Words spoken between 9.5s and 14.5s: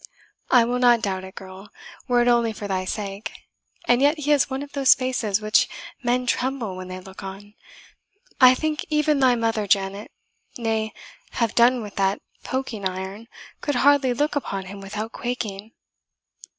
Janet nay, have done with that poking iron could hardly look